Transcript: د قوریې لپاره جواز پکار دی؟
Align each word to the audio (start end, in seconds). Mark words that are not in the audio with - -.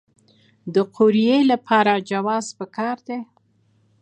د 0.73 0.75
قوریې 0.95 1.39
لپاره 1.51 1.93
جواز 2.09 2.45
پکار 2.59 2.97
دی؟ 3.07 3.19